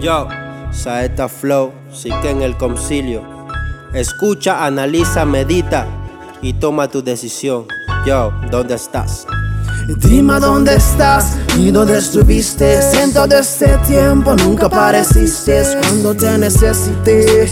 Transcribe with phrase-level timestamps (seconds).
[0.00, 0.28] Yo,
[0.70, 3.22] Saeta Flow, sí que en el concilio.
[3.92, 5.86] Escucha, analiza, medita
[6.40, 7.66] y toma tu decisión.
[8.06, 9.26] Yo, ¿dónde estás?
[9.96, 12.80] Dime dónde estás y dónde estuviste.
[12.80, 17.50] Siento de este tiempo nunca apareciste cuando te necesité.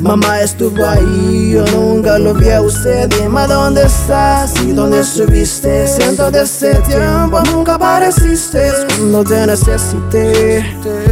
[0.00, 3.08] Mamá estuvo ahí, yo nunca lo vi a usted.
[3.08, 5.86] Dime dónde estás y dónde estuviste.
[5.86, 11.07] Siento de este tiempo nunca apareciste cuando te necesité.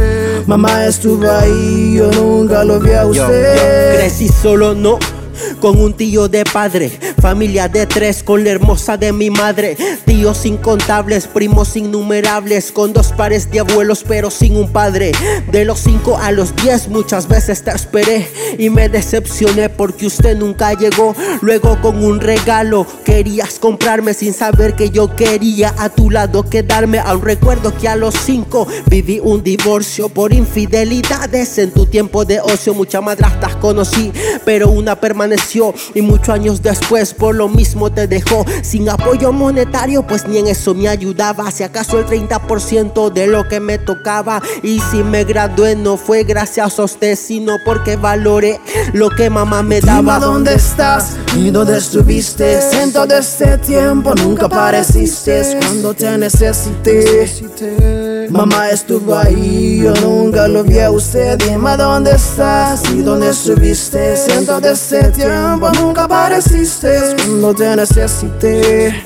[0.47, 3.91] Mamá estuvo ahí, yo nunca lo vi a usted.
[3.91, 4.97] Yo, crecí solo, no
[5.59, 9.75] con un tío de padre, familia de tres con la hermosa de mi madre,
[10.05, 15.11] tíos incontables, primos innumerables, con dos pares de abuelos pero sin un padre.
[15.51, 18.27] De los cinco a los diez muchas veces te esperé
[18.57, 21.15] y me decepcioné porque usted nunca llegó.
[21.41, 26.99] Luego con un regalo querías comprarme sin saber que yo quería a tu lado quedarme.
[26.99, 31.57] Aún recuerdo que a los cinco viví un divorcio por infidelidades.
[31.57, 34.11] En tu tiempo de ocio muchas madrastas conocí,
[34.45, 40.05] pero una permaneció y muchos años después por lo mismo te dejó sin apoyo monetario,
[40.05, 41.49] pues ni en eso me ayudaba.
[41.51, 46.23] Si acaso el 30% de lo que me tocaba y si me gradué no fue
[46.23, 48.59] gracias a usted, sino porque valoré
[48.93, 50.19] lo que mamá me daba.
[50.19, 52.61] Dónde estás y dónde estuviste.
[52.61, 58.16] Siento de este tiempo nunca apareciste cuando te necesité.
[58.29, 61.37] Mamá estuvo ahí, yo nunca lo vi a usted.
[61.37, 64.17] Dime dónde estás y dónde estuviste.
[64.17, 69.05] Siento de este tiempo nunca apareciste cuando te necesité.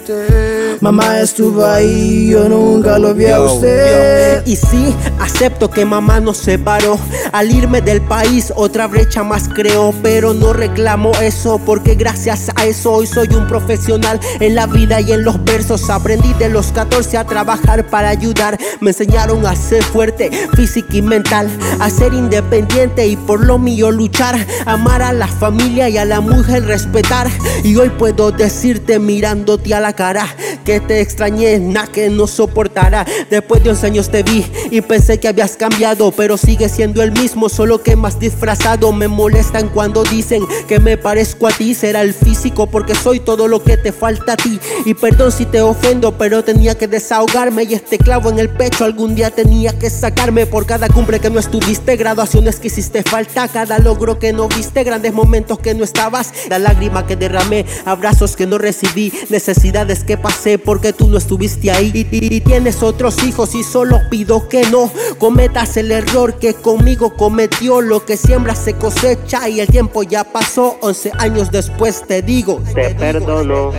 [0.82, 4.44] Mamá estuvo ahí, yo nunca lo vi a usted.
[4.48, 6.98] Y sí, acepto que mamá nos separó.
[7.32, 9.94] Al irme del país, otra brecha más creó.
[10.02, 15.00] Pero no reclamo eso, porque gracias a eso hoy soy un profesional en la vida
[15.02, 15.88] y en los versos.
[15.92, 18.58] Aprendí de los 14 a trabajar para ayudar.
[18.80, 21.48] Me enseñaron a ser fuerte, física y mental.
[21.80, 24.36] A ser independiente y por lo mío luchar.
[24.66, 27.30] Amar a la familia y a la mujer respetar.
[27.64, 30.26] Y hoy puedo decirte mirándote a la cara
[30.64, 33.06] que te extrañé, nada que no soportará.
[33.30, 37.12] Después de 11 años te vi y pensé que habías cambiado, pero sigue siendo el
[37.12, 38.92] mismo, solo que más disfrazado.
[38.92, 41.74] Me molestan cuando dicen que me parezco a ti.
[41.74, 44.60] Será el físico porque soy todo lo que te falta a ti.
[44.86, 47.64] Y perdón si te ofendo, pero tenía que desahogarme.
[47.64, 50.46] Y este clavo en el pecho algún día tenía que sacarme.
[50.46, 54.84] Por cada cumple que no estuviste, graduaciones que hiciste falta, cada logro que no viste,
[54.84, 60.18] grandes momentos que no estabas, la lágrima que derramé, abrazos que no recibí, necesidades que
[60.18, 61.92] pasé porque tú no estuviste ahí.
[61.94, 66.54] Y, y- y tienes otros hijos y solo pido que no cometas el error que
[66.54, 67.82] conmigo cometió.
[67.82, 70.78] Lo que siembra se cosecha y el tiempo ya pasó.
[70.82, 73.72] 11 años después te digo, te perdono.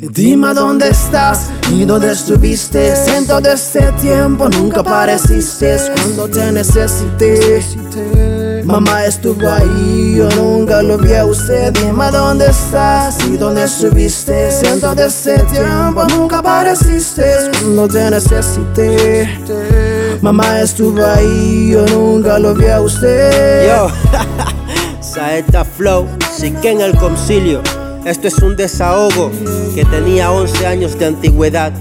[0.00, 2.94] Dime dónde estás y dónde estuviste.
[2.94, 7.60] Siento de este tiempo nunca apareciste cuando te necesité.
[8.70, 11.72] Mamá estuvo ahí, yo nunca lo vi a usted.
[11.72, 14.52] Dime dónde estás y dónde estuviste.
[14.52, 17.24] Siento de este tiempo nunca apareciste
[17.60, 19.28] cuando te necesité.
[20.22, 23.68] Mamá estuvo ahí, yo nunca lo vi a usted.
[23.68, 23.88] Yo,
[25.00, 27.62] Saeta Flow, sí que en el concilio.
[28.04, 29.32] Esto es un desahogo
[29.74, 31.72] que tenía 11 años de antigüedad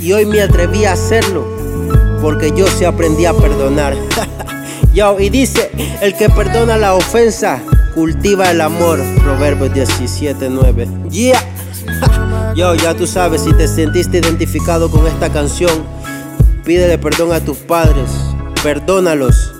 [0.00, 1.46] y hoy me atreví a hacerlo
[2.22, 3.94] porque yo sí aprendí a perdonar.
[4.94, 7.60] Yo, y dice: El que perdona la ofensa
[7.94, 9.00] cultiva el amor.
[9.22, 11.10] Proverbios 17:9.
[11.10, 11.42] Yeah.
[12.56, 15.84] Yo, ya tú sabes, si te sentiste identificado con esta canción,
[16.64, 18.10] pídele perdón a tus padres,
[18.62, 19.54] perdónalos.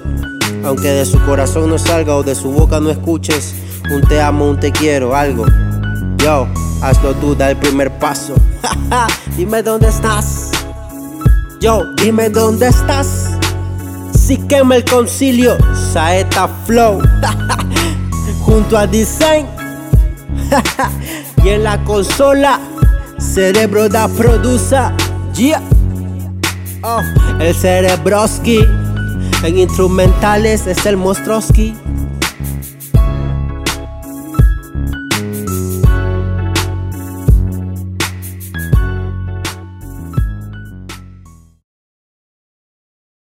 [0.64, 3.54] Aunque de su corazón no salga o de su boca no escuches
[3.90, 5.46] un te amo, un te quiero, algo.
[6.18, 6.46] Yo,
[6.82, 8.34] hazlo tú, da el primer paso.
[9.36, 10.50] dime dónde estás.
[11.60, 13.27] Yo, dime dónde estás.
[14.28, 17.00] Si quema el concilio, Saeta Flow.
[18.40, 19.46] Junto a Design.
[21.42, 22.60] y en la consola,
[23.18, 24.92] Cerebro da produza.
[26.82, 27.00] Oh,
[27.40, 28.58] el Cerebroski.
[29.44, 31.74] En instrumentales es el Mostroski.